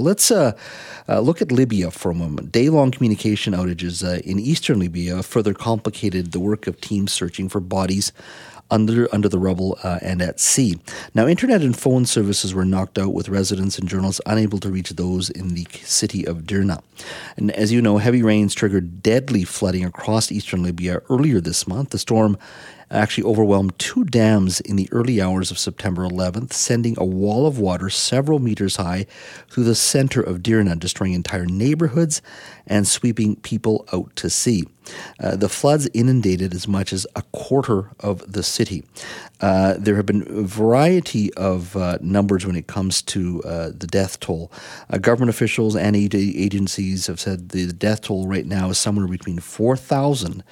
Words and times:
Well, 0.00 0.06
let's 0.06 0.30
uh, 0.30 0.56
uh, 1.10 1.20
look 1.20 1.42
at 1.42 1.52
Libya 1.52 1.90
for 1.90 2.10
a 2.10 2.14
moment. 2.14 2.52
Day 2.52 2.70
long 2.70 2.90
communication 2.90 3.52
outages 3.52 4.02
uh, 4.02 4.20
in 4.20 4.38
eastern 4.38 4.78
Libya 4.78 5.22
further 5.22 5.52
complicated 5.52 6.32
the 6.32 6.40
work 6.40 6.66
of 6.66 6.80
teams 6.80 7.12
searching 7.12 7.50
for 7.50 7.60
bodies 7.60 8.10
under 8.70 9.14
under 9.14 9.28
the 9.28 9.38
rubble 9.38 9.78
uh, 9.84 9.98
and 10.00 10.22
at 10.22 10.40
sea. 10.40 10.78
Now, 11.14 11.26
internet 11.26 11.60
and 11.60 11.76
phone 11.78 12.06
services 12.06 12.54
were 12.54 12.64
knocked 12.64 12.98
out, 12.98 13.12
with 13.12 13.28
residents 13.28 13.78
and 13.78 13.90
journalists 13.90 14.22
unable 14.24 14.58
to 14.60 14.70
reach 14.70 14.88
those 14.88 15.28
in 15.28 15.48
the 15.52 15.66
city 15.82 16.26
of 16.26 16.46
Derna. 16.46 16.82
And 17.36 17.50
as 17.52 17.72
you 17.72 17.82
know, 17.82 17.98
heavy 17.98 18.22
rains 18.22 18.54
triggered 18.54 19.02
deadly 19.02 19.44
flooding 19.44 19.84
across 19.84 20.30
eastern 20.32 20.62
Libya 20.62 21.00
earlier 21.08 21.40
this 21.40 21.66
month. 21.66 21.90
The 21.90 21.98
storm 21.98 22.36
actually 22.90 23.24
overwhelmed 23.24 23.78
two 23.78 24.04
dams 24.04 24.60
in 24.60 24.76
the 24.76 24.88
early 24.90 25.20
hours 25.22 25.50
of 25.50 25.58
September 25.58 26.02
11th, 26.02 26.52
sending 26.52 26.96
a 26.98 27.04
wall 27.04 27.46
of 27.46 27.58
water 27.58 27.88
several 27.88 28.38
meters 28.38 28.76
high 28.76 29.06
through 29.48 29.64
the 29.64 29.74
center 29.74 30.20
of 30.20 30.42
Derna, 30.42 30.76
destroying 30.76 31.12
entire 31.12 31.46
neighborhoods 31.46 32.20
and 32.66 32.86
sweeping 32.86 33.36
people 33.36 33.86
out 33.92 34.14
to 34.16 34.28
sea. 34.28 34.64
Uh, 35.20 35.36
the 35.36 35.48
floods 35.48 35.88
inundated 35.94 36.52
as 36.52 36.66
much 36.66 36.92
as 36.92 37.06
a 37.14 37.22
quarter 37.32 37.90
of 38.00 38.32
the 38.32 38.42
city. 38.42 38.82
Uh, 39.40 39.74
there 39.78 39.94
have 39.94 40.06
been 40.06 40.26
a 40.28 40.42
variety 40.42 41.32
of 41.34 41.76
uh, 41.76 41.98
numbers 42.00 42.44
when 42.44 42.56
it 42.56 42.66
comes 42.66 43.00
to 43.02 43.42
uh, 43.44 43.68
the 43.68 43.86
death 43.86 44.18
toll. 44.18 44.50
Uh, 44.88 44.98
government 44.98 45.30
officials 45.30 45.76
and 45.76 45.94
aid 45.94 46.12
agencies 46.90 47.06
have 47.06 47.20
said 47.20 47.50
the 47.50 47.72
death 47.72 48.02
toll 48.02 48.26
right 48.26 48.46
now 48.46 48.70
is 48.70 48.78
somewhere 48.78 49.06
between 49.06 49.38
4,000 49.38 50.42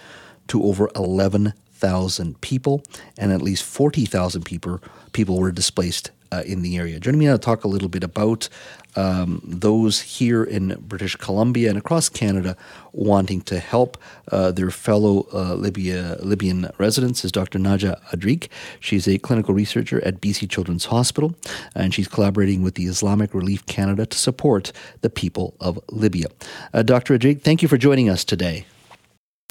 to 0.49 0.63
over 0.63 0.89
11,000 0.95 1.53
thousand 1.79 2.41
people, 2.41 2.83
and 3.17 3.33
at 3.33 3.43
least 3.43 3.63
forty 3.63 4.05
thousand 4.05 4.45
people 4.45 4.81
people 5.13 5.39
were 5.39 5.53
displaced 5.53 6.11
uh, 6.33 6.43
in 6.47 6.63
the 6.63 6.77
area. 6.77 7.01
Joining 7.01 7.21
me 7.21 7.27
now 7.27 7.33
to 7.33 7.39
talk 7.39 7.65
a 7.65 7.69
little 7.69 7.89
bit 7.89 8.05
about 8.05 8.49
um, 8.97 9.41
those 9.45 10.01
here 10.01 10.43
in 10.43 10.77
British 10.81 11.15
Columbia 11.17 11.69
and 11.69 11.79
across 11.79 12.09
Canada 12.09 12.57
wanting 12.93 13.41
to 13.43 13.59
help 13.59 13.97
uh, 14.33 14.51
their 14.51 14.71
fellow 14.71 15.27
uh, 15.33 15.55
Libya, 15.55 16.17
Libyan 16.21 16.71
residents 16.79 17.25
is 17.25 17.31
Dr. 17.31 17.59
Najah 17.59 18.01
Adreak. 18.11 18.49
She's 18.81 19.07
a 19.07 19.19
clinical 19.19 19.55
researcher 19.55 20.05
at 20.05 20.21
BC 20.21 20.51
Children's 20.51 20.87
Hospital, 20.87 21.35
and 21.75 21.95
she's 21.95 22.09
collaborating 22.09 22.63
with 22.63 22.75
the 22.75 22.87
Islamic 22.87 23.35
Relief 23.35 23.65
Canada 23.67 24.05
to 24.07 24.19
support 24.19 24.73
the 25.01 25.11
people 25.11 25.55
of 25.61 25.79
Libya. 25.91 26.27
Uh, 26.75 26.83
Dr. 26.83 27.17
Adreak, 27.17 27.43
thank 27.43 27.63
you 27.63 27.69
for 27.69 27.79
joining 27.79 28.09
us 28.09 28.25
today. 28.25 28.67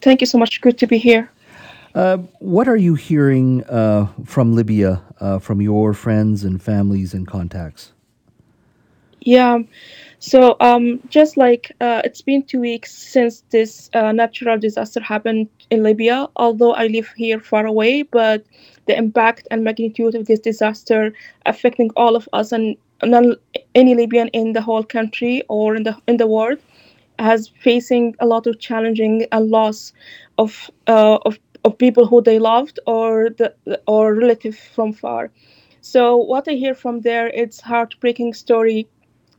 Thank 0.02 0.22
you 0.22 0.28
so 0.28 0.38
much. 0.38 0.62
Good 0.62 0.78
to 0.80 0.88
be 0.88 0.98
here. 0.98 1.30
Uh, 1.96 2.18
what 2.40 2.68
are 2.68 2.76
you 2.76 2.96
hearing 2.96 3.64
uh, 3.66 4.08
from 4.26 4.56
Libya, 4.56 5.02
uh, 5.20 5.40
from 5.40 5.62
your 5.62 5.94
friends 5.94 6.44
and 6.44 6.62
families 6.62 7.14
and 7.14 7.28
contacts? 7.28 7.94
Yeah, 9.22 9.60
so 10.20 10.56
um, 10.62 11.02
just 11.10 11.38
like 11.38 11.72
uh, 11.82 12.02
it's 12.06 12.22
been 12.22 12.44
two 12.44 12.62
weeks 12.62 12.94
since 12.94 13.44
this 13.50 13.90
uh, 13.94 14.12
natural 14.12 14.58
disaster 14.58 15.02
happened 15.02 15.50
in 15.70 15.84
Libya, 15.84 16.28
although 16.38 16.74
I 16.74 16.88
live 16.88 17.10
here 17.18 17.40
far 17.40 17.66
away, 17.66 18.04
but 18.04 18.46
the 18.86 18.98
impact 18.98 19.48
and 19.52 19.64
magnitude 19.64 20.16
of 20.16 20.28
this 20.28 20.40
disaster 20.40 21.14
affecting 21.46 21.92
all 21.96 22.16
of 22.16 22.30
us 22.32 22.52
and 22.52 22.78
any 23.76 23.96
Libyan 23.96 24.30
in 24.30 24.54
the 24.54 24.62
whole 24.62 24.84
country 24.84 25.44
or 25.50 25.76
in 25.76 25.84
the 25.84 25.96
in 26.08 26.18
the 26.18 26.28
world 26.28 26.60
has 27.20 27.48
facing 27.48 28.16
a 28.20 28.26
lot 28.26 28.48
of 28.48 28.60
challenging 28.60 29.26
and 29.32 29.50
loss 29.50 29.94
of 30.38 30.70
uh, 30.88 31.18
of 31.26 31.38
of 31.68 31.78
people 31.78 32.06
who 32.08 32.22
they 32.22 32.40
loved 32.40 32.80
or 32.88 33.30
the 33.40 33.50
or 33.88 34.16
relative 34.16 34.58
from 34.76 34.94
far. 34.94 35.32
So 35.82 36.18
what 36.18 36.48
I 36.48 36.54
hear 36.64 36.76
from 36.76 37.02
there, 37.02 37.28
it's 37.42 37.62
heartbreaking 37.62 38.34
story. 38.34 38.88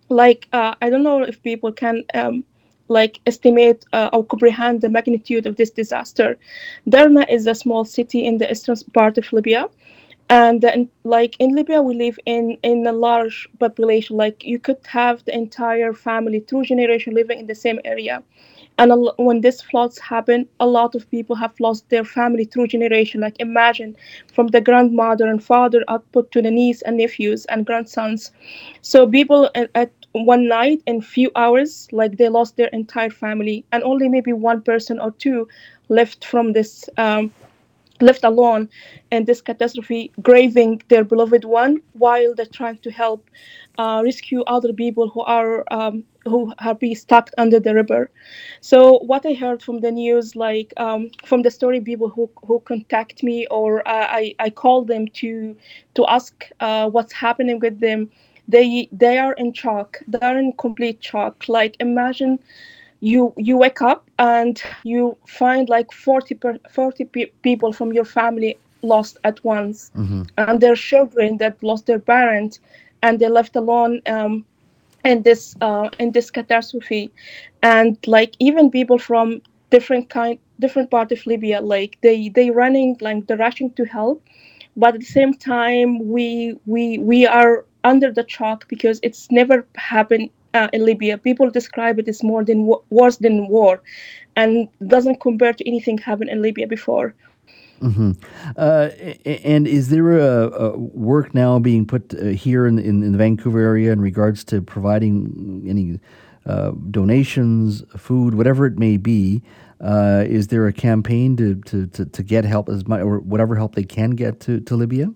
Like 0.09 0.49
uh, 0.53 0.75
I 0.83 0.91
don't 0.91 1.03
know 1.03 1.23
if 1.23 1.43
people 1.43 1.73
can 1.73 2.05
um, 2.15 2.45
like 2.89 3.21
estimate 3.27 3.85
uh, 3.93 4.11
or 4.13 4.25
comprehend 4.25 4.81
the 4.81 4.89
magnitude 4.89 5.47
of 5.47 5.57
this 5.57 5.71
disaster. 5.71 6.39
Derna 6.89 7.25
is 7.37 7.47
a 7.47 7.55
small 7.55 7.85
city 7.85 8.25
in 8.25 8.39
the 8.39 8.51
eastern 8.51 8.77
part 8.95 9.19
of 9.19 9.33
Libya, 9.33 9.69
and 10.31 10.65
in, 10.65 10.89
like 11.05 11.37
in 11.39 11.55
Libya, 11.55 11.83
we 11.83 11.95
live 11.95 12.19
in 12.27 12.59
in 12.63 12.87
a 12.87 12.93
large 12.93 13.49
population. 13.59 14.17
Like 14.17 14.45
you 14.45 14.59
could 14.59 14.81
have 14.87 15.25
the 15.25 15.35
entire 15.35 15.93
family, 15.93 16.41
two 16.41 16.63
generation 16.65 17.15
living 17.15 17.39
in 17.41 17.47
the 17.47 17.55
same 17.67 17.81
area 17.85 18.23
and 18.79 18.93
when 19.19 19.41
this 19.41 19.61
floods 19.61 19.99
happen 19.99 20.47
a 20.61 20.67
lot 20.67 20.95
of 20.95 21.11
people 21.11 21.37
have 21.37 21.53
lost 21.61 21.89
their 21.91 22.05
family 22.05 22.45
through 22.45 22.69
generation. 22.69 23.21
Like 23.21 23.37
imagine 23.41 23.97
from 24.33 24.49
the 24.49 24.61
grandmother 24.61 25.27
and 25.29 25.43
father 25.43 25.85
up 25.89 26.05
to 26.13 26.43
the 26.43 26.51
niece 26.51 26.83
and 26.83 26.97
nephews 26.97 27.45
and 27.47 27.67
grandsons. 27.67 28.33
So 28.83 29.07
people 29.07 29.51
at, 29.55 29.71
at 29.75 29.93
one 30.13 30.49
night 30.49 30.83
in 30.87 31.01
few 31.01 31.31
hours 31.37 31.89
like 31.93 32.17
they 32.17 32.29
lost 32.29 32.57
their 32.57 32.69
entire 32.69 33.11
family. 33.11 33.65
And 33.73 33.83
only 33.83 34.09
maybe 34.09 34.33
one 34.33 34.63
person 34.63 34.99
or 34.99 35.11
two 35.13 35.49
left 35.89 36.25
from 36.25 36.53
this 36.53 36.89
um, 36.97 37.33
left 38.01 38.25
alone 38.25 38.69
in 39.11 39.25
this 39.25 39.41
catastrophe, 39.41 40.13
grieving 40.23 40.83
their 40.89 41.05
beloved 41.05 41.45
one 41.45 41.81
while 41.93 42.35
they're 42.35 42.47
trying 42.47 42.79
to 42.79 42.91
help 42.91 43.29
uh, 43.79 44.03
rescue 44.05 44.43
other 44.47 44.73
people 44.73 45.09
who 45.09 45.21
are 45.23 45.65
um, 45.73 46.05
who 46.25 46.53
have 46.59 46.79
been 46.79 46.95
stuck 46.95 47.31
under 47.39 47.59
the 47.61 47.75
river. 47.75 48.11
So 48.61 48.99
what 49.01 49.25
I 49.27 49.33
heard 49.35 49.63
from 49.63 49.81
the 49.81 49.91
news, 49.91 50.37
like 50.37 50.73
um, 50.77 51.11
from 51.25 51.43
the 51.43 51.51
story 51.51 51.81
people 51.81 52.09
who, 52.09 52.31
who 52.47 52.61
contact 52.61 53.23
me 53.23 53.47
or 53.51 53.87
uh, 53.89 54.07
I 54.21 54.35
I 54.39 54.51
call 54.51 54.85
them 54.85 55.09
to 55.21 55.57
to 55.95 56.07
ask 56.07 56.45
uh, 56.61 56.89
what's 56.91 57.13
happening 57.13 57.59
with 57.61 57.81
them. 57.81 58.11
They 58.49 58.89
they 58.93 59.19
are 59.19 59.33
in 59.35 59.53
shock. 59.53 59.99
They 60.09 60.19
are 60.21 60.39
in 60.39 60.53
complete 60.53 61.03
shock. 61.03 61.49
Like 61.49 61.77
imagine 61.81 62.39
you 63.01 63.33
you 63.37 63.57
wake 63.57 63.81
up 63.83 64.09
and 64.19 64.63
you 64.83 65.17
find 65.27 65.69
like 65.69 65.93
40 65.93 66.35
per, 66.35 66.59
40 66.71 67.05
pe- 67.05 67.31
people 67.43 67.73
from 67.73 67.93
your 67.93 68.05
family 68.05 68.59
lost 68.83 69.19
at 69.25 69.43
once. 69.45 69.91
Mm-hmm. 69.97 70.23
and 70.39 70.61
their 70.61 70.75
children 70.77 71.39
that 71.39 71.63
lost 71.63 71.87
their 71.87 71.99
parents 71.99 72.61
and 73.03 73.19
they're 73.19 73.31
left 73.31 73.57
alone 73.57 74.01
um, 74.07 74.45
in 75.05 75.23
this 75.23 75.57
uh, 75.61 75.89
in 75.99 76.13
this 76.13 76.31
catastrophe. 76.31 77.13
And 77.63 77.97
like 78.07 78.35
even 78.39 78.71
people 78.71 78.99
from 78.99 79.41
different 79.71 80.09
kind 80.11 80.39
different 80.61 80.91
part 80.91 81.13
of 81.13 81.25
libya 81.27 81.61
like 81.61 81.99
they 82.01 82.29
they 82.31 82.51
running 82.51 82.97
like 83.01 83.27
they're 83.27 83.37
rushing 83.37 83.71
to 83.73 83.85
help. 83.85 84.23
But 84.77 84.95
at 84.95 85.01
the 85.01 85.07
same 85.07 85.35
time 85.35 86.09
we 86.09 86.57
we 86.67 86.99
we 86.99 87.27
are 87.27 87.65
under 87.85 88.11
the 88.13 88.25
shock 88.29 88.69
because 88.69 89.01
it's 89.03 89.31
never 89.31 89.67
happened 89.77 90.31
uh, 90.59 90.69
in 90.73 90.85
Libya. 90.85 91.19
People 91.19 91.51
describe 91.51 91.99
it 91.99 92.09
as 92.09 92.23
more 92.23 92.45
than 92.45 92.59
worse 92.91 93.17
than 93.19 93.49
war, 93.49 93.83
and 94.37 94.69
doesn't 94.87 95.21
compare 95.21 95.53
to 95.53 95.69
anything 95.69 95.99
happened 95.99 96.31
in 96.31 96.43
Libya 96.43 96.67
before. 96.67 97.15
Mm-hmm. 97.81 98.13
Uh, 98.57 98.89
and 99.25 99.69
is 99.69 99.89
there 99.89 100.19
a, 100.19 100.49
a, 100.49 100.79
work 100.79 101.33
now 101.33 101.61
being 101.61 101.87
put 101.87 102.13
uh, 102.15 102.25
here 102.27 102.67
in, 102.67 102.77
in, 102.79 103.05
in, 103.05 103.13
the 103.13 103.19
Vancouver 103.19 103.61
area 103.61 103.93
in 103.93 104.01
regards 104.01 104.43
to 104.45 104.61
providing 104.61 105.65
any 105.69 106.01
uh, 106.45 106.73
donations, 106.91 107.85
food, 107.97 108.35
whatever 108.35 108.67
it 108.67 108.79
may 108.79 108.97
be? 108.97 109.43
Uh, 109.81 110.25
is 110.27 110.49
there 110.49 110.67
a 110.67 110.73
campaign 110.73 111.37
to, 111.37 111.55
to, 111.67 111.87
to, 111.87 112.05
to, 112.05 112.23
get 112.25 112.45
help 112.45 112.69
as 112.69 112.89
much 112.89 113.01
or 113.01 113.21
whatever 113.21 113.55
help 113.55 113.77
they 113.77 113.85
can 113.85 114.11
get 114.11 114.41
to, 114.41 114.59
to 114.59 114.75
Libya? 114.75 115.07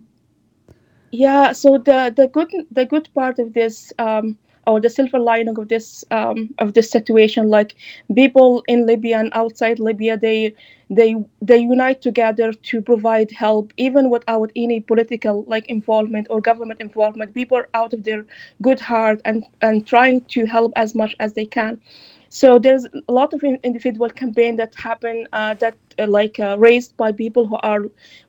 Yeah. 1.10 1.50
So 1.52 1.78
the 1.78 2.12
the 2.16 2.28
good 2.28 2.50
the 2.70 2.86
good 2.86 3.08
part 3.12 3.40
of 3.40 3.52
this 3.54 3.92
um, 3.98 4.38
or 4.66 4.80
the 4.80 4.90
silver 4.90 5.18
lining 5.18 5.58
of 5.58 5.68
this 5.68 6.04
um, 6.10 6.50
of 6.58 6.72
this 6.74 6.90
situation 6.90 7.48
like 7.48 7.74
people 8.14 8.62
in 8.68 8.86
libya 8.86 9.18
and 9.18 9.30
outside 9.34 9.78
libya 9.78 10.16
they 10.16 10.54
they 10.90 11.14
they 11.40 11.58
unite 11.58 12.00
together 12.02 12.52
to 12.52 12.80
provide 12.80 13.30
help 13.30 13.72
even 13.76 14.10
without 14.10 14.50
any 14.56 14.80
political 14.80 15.44
like 15.46 15.66
involvement 15.68 16.26
or 16.30 16.40
government 16.40 16.80
involvement. 16.80 17.34
People 17.34 17.58
are 17.58 17.68
out 17.74 17.92
of 17.92 18.04
their 18.04 18.24
good 18.60 18.80
heart 18.80 19.20
and 19.24 19.44
and 19.62 19.86
trying 19.86 20.20
to 20.34 20.44
help 20.46 20.72
as 20.76 20.94
much 20.94 21.14
as 21.18 21.32
they 21.34 21.46
can. 21.46 21.80
So 22.28 22.58
there's 22.58 22.86
a 23.08 23.12
lot 23.12 23.32
of 23.34 23.42
individual 23.44 24.08
campaign 24.10 24.56
that 24.56 24.74
happen 24.74 25.26
uh, 25.32 25.54
that 25.54 25.76
uh, 25.98 26.06
like 26.06 26.38
uh, 26.40 26.56
raised 26.58 26.96
by 26.96 27.12
people 27.12 27.46
who 27.46 27.56
are 27.62 27.82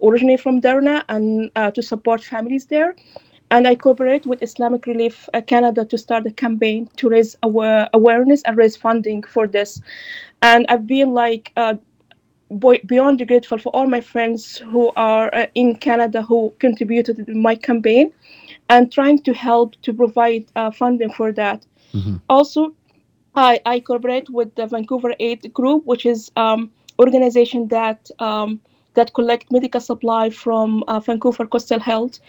originally 0.03 0.37
from 0.37 0.59
Derna 0.61 1.03
and 1.09 1.49
uh, 1.55 1.71
to 1.71 1.81
support 1.81 2.21
families 2.23 2.65
there 2.65 2.95
and 3.53 3.67
I 3.67 3.75
cooperate 3.75 4.25
with 4.25 4.41
Islamic 4.41 4.87
Relief 4.87 5.29
uh, 5.35 5.41
Canada 5.41 5.85
to 5.85 5.95
start 5.95 6.25
a 6.25 6.31
campaign 6.31 6.89
to 6.97 7.07
raise 7.07 7.35
aware- 7.43 7.87
awareness 7.93 8.41
and 8.45 8.57
raise 8.57 8.75
funding 8.75 9.21
for 9.21 9.45
this. 9.45 9.79
And 10.41 10.65
I've 10.69 10.87
been 10.87 11.13
like 11.13 11.53
uh, 11.55 11.75
beyond 12.87 13.27
grateful 13.27 13.59
for 13.59 13.69
all 13.69 13.85
my 13.85 14.01
friends 14.01 14.57
who 14.57 14.91
are 14.95 15.29
uh, 15.35 15.45
in 15.53 15.75
Canada 15.75 16.23
who 16.23 16.51
contributed 16.57 17.27
to 17.27 17.35
my 17.35 17.53
campaign 17.53 18.11
and 18.69 18.91
trying 18.91 19.19
to 19.21 19.33
help 19.33 19.79
to 19.83 19.93
provide 19.93 20.45
uh, 20.55 20.71
funding 20.71 21.11
for 21.11 21.31
that. 21.33 21.63
Mm-hmm. 21.93 22.15
Also, 22.29 22.73
I, 23.35 23.61
I 23.67 23.81
cooperate 23.81 24.31
with 24.31 24.55
the 24.55 24.65
Vancouver 24.65 25.13
Aid 25.19 25.53
Group, 25.53 25.85
which 25.85 26.07
is 26.07 26.31
um, 26.37 26.71
organization 26.99 27.67
that 27.67 28.09
um, 28.17 28.59
that 28.93 29.13
collect 29.13 29.51
medical 29.51 29.81
supply 29.81 30.29
from 30.29 30.83
uh, 30.87 30.99
Vancouver 30.99 31.45
Coastal 31.45 31.79
Health 31.79 32.19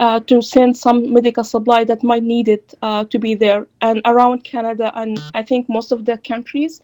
uh, 0.00 0.20
to 0.20 0.42
send 0.42 0.76
some 0.76 1.12
medical 1.12 1.44
supply 1.44 1.84
that 1.84 2.02
might 2.02 2.22
need 2.22 2.48
it 2.48 2.74
uh, 2.82 3.04
to 3.04 3.18
be 3.18 3.34
there. 3.34 3.66
And 3.80 4.00
around 4.04 4.44
Canada, 4.44 4.92
and 4.94 5.20
I 5.34 5.42
think 5.42 5.68
most 5.68 5.92
of 5.92 6.04
the 6.04 6.18
countries, 6.18 6.80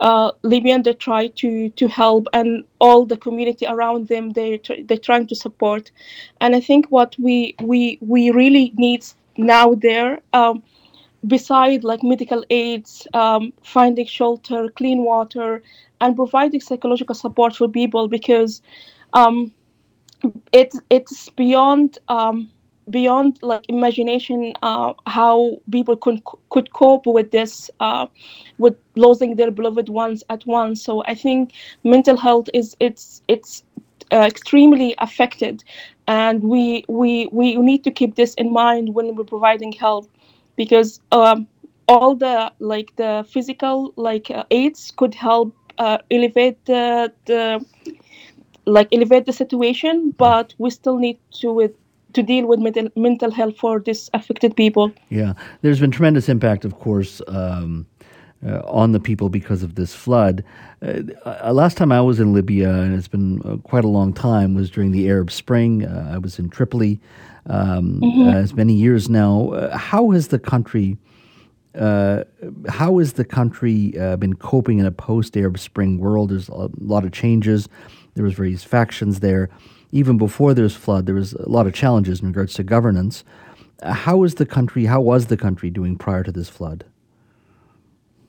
uh, 0.00 0.32
Libyan 0.42 0.82
they 0.82 0.94
try 0.94 1.28
to 1.28 1.70
to 1.70 1.88
help, 1.88 2.28
and 2.32 2.64
all 2.80 3.04
the 3.04 3.16
community 3.16 3.66
around 3.66 4.08
them 4.08 4.30
they 4.30 4.60
they're 4.84 4.96
trying 4.96 5.26
to 5.26 5.34
support. 5.34 5.90
And 6.40 6.54
I 6.54 6.60
think 6.60 6.86
what 6.90 7.16
we 7.18 7.54
we 7.60 7.98
we 8.00 8.30
really 8.30 8.72
need 8.76 9.04
now 9.36 9.74
there. 9.74 10.20
Um, 10.32 10.62
beside 11.26 11.82
like 11.82 12.02
medical 12.02 12.44
aids, 12.50 13.06
um, 13.12 13.52
finding 13.62 14.06
shelter, 14.06 14.68
clean 14.70 15.02
water, 15.02 15.62
and 16.00 16.16
providing 16.16 16.60
psychological 16.60 17.14
support 17.14 17.56
for 17.56 17.68
people 17.68 18.08
because 18.08 18.62
um, 19.12 19.52
it's 20.52 20.80
it's 20.90 21.28
beyond 21.30 21.98
um, 22.08 22.50
beyond 22.90 23.38
like 23.42 23.64
imagination 23.68 24.52
uh, 24.62 24.92
how 25.06 25.58
people 25.70 25.96
could 25.96 26.22
could 26.50 26.72
cope 26.72 27.06
with 27.06 27.30
this 27.30 27.70
uh, 27.80 28.06
with 28.58 28.76
losing 28.96 29.36
their 29.36 29.50
beloved 29.50 29.88
ones 29.88 30.24
at 30.30 30.44
once. 30.46 30.82
So 30.82 31.02
I 31.06 31.14
think 31.14 31.52
mental 31.84 32.16
health 32.16 32.48
is 32.54 32.76
it's 32.80 33.22
it's 33.28 33.64
uh, 34.12 34.22
extremely 34.26 34.94
affected, 34.98 35.64
and 36.06 36.42
we 36.42 36.84
we 36.88 37.28
we 37.32 37.56
need 37.56 37.84
to 37.84 37.90
keep 37.90 38.14
this 38.14 38.34
in 38.34 38.52
mind 38.52 38.94
when 38.94 39.14
we're 39.14 39.24
providing 39.24 39.72
help 39.72 40.10
because 40.56 41.00
um, 41.12 41.46
all 41.86 42.14
the 42.14 42.52
like 42.58 42.94
the 42.96 43.24
physical 43.28 43.92
like 43.96 44.30
uh, 44.30 44.44
aids 44.50 44.92
could 44.96 45.14
help 45.14 45.54
uh, 45.78 45.98
elevate 46.10 46.64
the, 46.66 47.12
the 47.26 47.64
like 48.66 48.88
elevate 48.92 49.26
the 49.26 49.32
situation, 49.32 50.14
but 50.18 50.54
we 50.58 50.70
still 50.70 50.98
need 50.98 51.18
to 51.40 51.52
with 51.52 51.72
to 52.14 52.22
deal 52.22 52.46
with 52.46 52.58
mental, 52.58 52.88
mental 52.96 53.30
health 53.30 53.56
for 53.58 53.80
these 53.80 54.10
affected 54.14 54.56
people. 54.56 54.92
Yeah, 55.10 55.34
there's 55.62 55.80
been 55.80 55.90
tremendous 55.90 56.28
impact, 56.28 56.64
of 56.64 56.78
course, 56.78 57.20
um, 57.28 57.86
uh, 58.44 58.60
on 58.64 58.92
the 58.92 59.00
people 59.00 59.28
because 59.28 59.62
of 59.62 59.74
this 59.74 59.94
flood. 59.94 60.42
Uh, 60.80 61.02
uh 61.24 61.52
last 61.52 61.76
time 61.76 61.92
I 61.92 62.00
was 62.00 62.18
in 62.20 62.32
Libya, 62.32 62.70
and 62.70 62.94
it's 62.94 63.08
been 63.08 63.42
uh, 63.44 63.56
quite 63.58 63.84
a 63.84 63.88
long 63.88 64.12
time, 64.12 64.54
was 64.54 64.70
during 64.70 64.92
the 64.92 65.08
Arab 65.08 65.30
Spring. 65.30 65.84
Uh, 65.84 66.12
I 66.14 66.18
was 66.18 66.38
in 66.38 66.48
Tripoli. 66.48 67.00
Um, 67.50 68.02
mm-hmm. 68.02 68.28
as 68.28 68.52
many 68.52 68.74
years 68.74 69.08
now. 69.08 69.70
how 69.72 70.10
has 70.10 70.28
the 70.28 70.38
country 70.38 70.98
uh, 71.78 72.24
how 72.68 72.98
has 72.98 73.14
the 73.14 73.24
country 73.24 73.98
uh, 73.98 74.16
been 74.16 74.34
coping 74.34 74.78
in 74.78 74.86
a 74.86 74.90
post-Arab 74.90 75.58
Spring 75.58 75.98
world? 75.98 76.30
There's 76.30 76.48
a 76.48 76.68
lot 76.78 77.04
of 77.04 77.12
changes. 77.12 77.68
There 78.14 78.24
was 78.24 78.34
various 78.34 78.64
factions 78.64 79.20
there. 79.20 79.48
Even 79.92 80.18
before 80.18 80.54
there's 80.54 80.74
flood, 80.74 81.06
there 81.06 81.14
was 81.14 81.32
a 81.34 81.48
lot 81.48 81.66
of 81.66 81.72
challenges 81.72 82.20
in 82.20 82.28
regards 82.28 82.54
to 82.54 82.62
governance. 82.62 83.24
Uh, 83.82 83.92
how 83.92 84.24
is 84.24 84.34
the 84.34 84.46
country? 84.46 84.84
How 84.86 85.00
was 85.00 85.26
the 85.26 85.36
country 85.36 85.70
doing 85.70 85.96
prior 85.96 86.22
to 86.24 86.32
this 86.32 86.48
flood? 86.48 86.84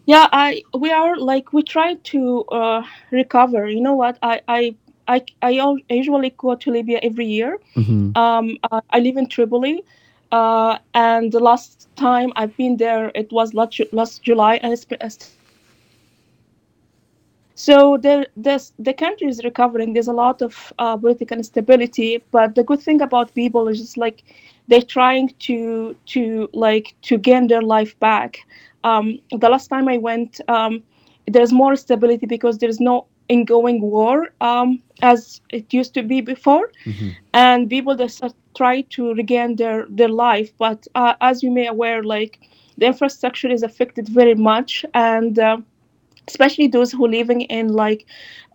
Yeah, 0.05 0.27
I 0.31 0.63
we 0.73 0.91
are 0.91 1.17
like 1.17 1.51
we 1.53 1.63
try 1.63 1.95
to 1.95 2.43
uh, 2.45 2.83
recover. 3.11 3.67
You 3.67 3.81
know 3.81 3.93
what? 3.93 4.17
I 4.21 4.41
I 4.47 4.75
I, 5.09 5.25
I 5.41 5.73
usually 5.89 6.29
go 6.37 6.55
to 6.55 6.71
Libya 6.71 6.99
every 7.01 7.25
year. 7.25 7.59
Mm-hmm. 7.75 8.15
Um, 8.15 8.57
uh, 8.71 8.81
I 8.91 8.99
live 8.99 9.17
in 9.17 9.27
Tripoli, 9.27 9.83
uh, 10.31 10.77
and 10.93 11.31
the 11.31 11.39
last 11.39 11.87
time 11.95 12.31
I've 12.35 12.55
been 12.57 12.77
there, 12.77 13.11
it 13.15 13.31
was 13.31 13.53
last, 13.53 13.79
last 13.91 14.23
July, 14.23 14.55
and 14.63 14.73
it's. 14.73 14.85
So 17.55 17.97
there, 17.97 18.25
the 18.37 18.93
country 18.93 19.27
is 19.27 19.43
recovering. 19.43 19.93
There's 19.93 20.07
a 20.07 20.13
lot 20.13 20.41
of 20.41 20.71
uh, 20.79 20.95
political 20.97 21.37
instability, 21.37 22.23
but 22.31 22.55
the 22.55 22.63
good 22.63 22.81
thing 22.81 23.01
about 23.01 23.33
people 23.35 23.67
is 23.67 23.79
just 23.79 23.97
like 23.97 24.23
they're 24.67 24.81
trying 24.81 25.29
to 25.39 25.95
to 26.07 26.49
like 26.53 26.95
to 27.03 27.17
gain 27.17 27.47
their 27.47 27.61
life 27.61 27.99
back. 27.99 28.39
Um, 28.83 29.19
the 29.31 29.49
last 29.49 29.67
time 29.67 29.89
I 29.89 29.97
went, 29.97 30.39
um, 30.47 30.83
there's 31.27 31.51
more 31.51 31.75
stability 31.75 32.25
because 32.25 32.59
there's 32.59 32.79
no 32.79 33.05
ongoing 33.29 33.81
war 33.81 34.29
um, 34.41 34.81
as 35.01 35.41
it 35.49 35.73
used 35.73 35.93
to 35.93 36.03
be 36.03 36.21
before, 36.21 36.71
mm-hmm. 36.85 37.09
and 37.33 37.69
people 37.69 37.95
just 37.95 38.23
try 38.55 38.81
to 38.81 39.13
regain 39.13 39.55
their 39.55 39.85
their 39.89 40.09
life. 40.09 40.51
But 40.57 40.87
uh, 40.95 41.13
as 41.21 41.43
you 41.43 41.51
may 41.51 41.67
aware, 41.67 42.03
like 42.03 42.39
the 42.77 42.87
infrastructure 42.87 43.51
is 43.51 43.63
affected 43.63 44.07
very 44.09 44.35
much, 44.35 44.85
and 44.93 45.37
uh, 45.39 45.57
especially 46.27 46.67
those 46.67 46.91
who 46.91 47.07
living 47.07 47.41
in 47.41 47.73
like 47.73 48.05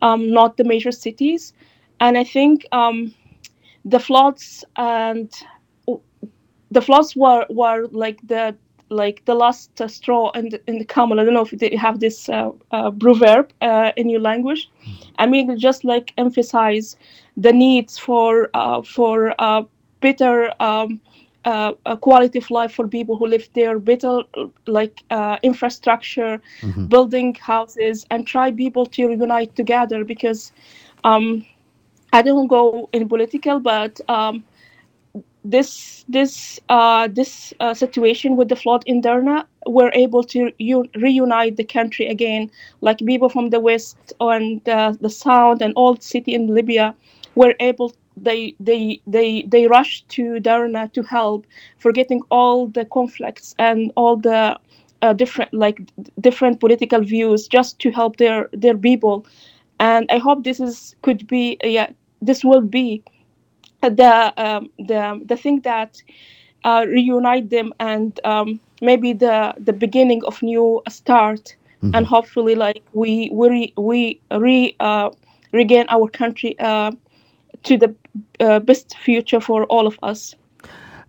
um, 0.02 0.30
not 0.30 0.56
the 0.56 0.64
major 0.64 0.92
cities. 0.92 1.52
And 2.00 2.18
I 2.18 2.24
think 2.24 2.66
um, 2.72 3.14
the 3.84 4.00
floods 4.00 4.64
and 4.76 5.30
the 6.70 6.82
floods 6.82 7.14
were 7.16 7.46
were 7.48 7.86
like 7.92 8.18
the 8.26 8.56
like 8.88 9.24
the 9.24 9.34
last 9.34 9.80
uh, 9.80 9.88
straw 9.88 10.30
in 10.32 10.50
the, 10.50 10.60
in 10.66 10.78
the 10.78 10.84
camel. 10.84 11.20
I 11.20 11.24
don't 11.24 11.34
know 11.34 11.42
if 11.42 11.52
you 11.52 11.78
have 11.78 12.00
this 12.00 12.28
uh, 12.28 12.50
uh, 12.70 12.90
proverb 12.90 13.52
uh, 13.60 13.92
in 13.96 14.08
your 14.08 14.20
language. 14.20 14.70
Hmm. 14.84 14.92
I 15.18 15.26
mean, 15.26 15.58
just 15.58 15.84
like 15.84 16.12
emphasize 16.18 16.96
the 17.36 17.52
needs 17.52 17.98
for 17.98 18.50
uh, 18.54 18.82
for 18.82 19.34
uh, 19.38 19.62
better 20.00 20.52
um, 20.60 21.00
quality 22.00 22.38
of 22.38 22.50
life 22.50 22.72
for 22.72 22.88
people 22.88 23.16
who 23.16 23.26
live 23.26 23.48
there, 23.54 23.78
better 23.78 24.22
like 24.66 25.02
infrastructure, 25.42 26.40
mm-hmm. 26.60 26.86
building 26.86 27.34
houses, 27.34 28.06
and 28.10 28.26
try 28.26 28.50
people 28.50 28.86
to 28.86 29.02
unite 29.02 29.54
together 29.56 30.04
because. 30.04 30.52
Um, 31.04 31.44
I 32.14 32.22
don't 32.22 32.46
go 32.46 32.88
in 32.92 33.08
political, 33.08 33.58
but 33.58 34.00
um, 34.08 34.44
this 35.44 36.04
this 36.08 36.58
uh, 36.68 37.08
this 37.08 37.52
uh, 37.60 37.74
situation 37.74 38.36
with 38.36 38.48
the 38.48 38.56
flood 38.56 38.82
in 38.86 39.00
Derna 39.02 39.46
were 39.66 39.90
able 39.94 40.24
to 40.24 40.52
u- 40.58 40.88
reunite 40.96 41.56
the 41.56 41.64
country 41.64 42.06
again. 42.06 42.50
Like 42.80 42.98
people 42.98 43.28
from 43.28 43.50
the 43.50 43.60
west 43.60 44.12
and 44.20 44.66
uh, 44.68 44.94
the 45.00 45.10
south 45.10 45.60
and 45.60 45.72
all 45.76 45.96
city 45.96 46.34
in 46.34 46.48
Libya 46.54 46.94
were 47.34 47.54
able. 47.60 47.92
They 48.16 48.54
they 48.60 49.00
they 49.06 49.42
they 49.42 49.66
rushed 49.66 50.08
to 50.10 50.40
Derna 50.40 50.92
to 50.92 51.02
help, 51.02 51.46
forgetting 51.78 52.22
all 52.30 52.68
the 52.68 52.84
conflicts 52.86 53.54
and 53.58 53.92
all 53.96 54.16
the 54.16 54.58
uh, 55.02 55.12
different 55.12 55.52
like 55.52 55.80
different 56.20 56.60
political 56.60 57.00
views, 57.02 57.48
just 57.48 57.78
to 57.80 57.90
help 57.90 58.16
their 58.16 58.48
their 58.52 58.76
people. 58.76 59.26
And 59.80 60.06
I 60.10 60.18
hope 60.18 60.44
this 60.44 60.60
is 60.60 60.94
could 61.02 61.26
be 61.26 61.58
yeah 61.62 61.90
this 62.22 62.44
will 62.44 62.60
be 62.62 63.02
the 63.90 64.32
um, 64.36 64.70
the 64.78 65.20
the 65.24 65.36
thing 65.36 65.60
that 65.60 66.02
uh, 66.64 66.84
reunite 66.88 67.50
them 67.50 67.72
and 67.80 68.20
um, 68.24 68.60
maybe 68.80 69.12
the 69.12 69.54
the 69.58 69.72
beginning 69.72 70.24
of 70.24 70.42
new 70.42 70.82
start 70.88 71.56
mm-hmm. 71.82 71.94
and 71.94 72.06
hopefully 72.06 72.54
like 72.54 72.82
we 72.92 73.30
we 73.32 73.72
we 73.76 74.20
re 74.30 74.74
uh, 74.80 75.10
regain 75.52 75.86
our 75.88 76.08
country 76.08 76.58
uh, 76.58 76.90
to 77.62 77.76
the 77.76 77.94
uh, 78.40 78.58
best 78.60 78.96
future 78.98 79.40
for 79.40 79.64
all 79.64 79.86
of 79.86 79.98
us. 80.02 80.34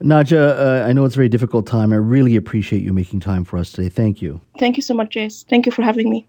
Najah, 0.04 0.84
uh, 0.84 0.88
I 0.88 0.94
know 0.94 1.06
it's 1.06 1.16
a 1.16 1.18
very 1.18 1.30
difficult 1.30 1.66
time. 1.66 1.94
I 1.94 1.96
really 1.96 2.36
appreciate 2.36 2.84
you 2.84 2.92
making 2.92 3.22
time 3.22 3.46
for 3.46 3.58
us 3.58 3.72
today. 3.72 3.90
Thank 3.90 4.22
you. 4.22 4.42
Thank 4.60 4.76
you 4.76 4.84
so 4.84 4.94
much, 4.94 5.16
Jace. 5.16 5.46
Thank 5.48 5.66
you 5.66 5.72
for 5.72 5.84
having 5.84 6.10
me. 6.10 6.28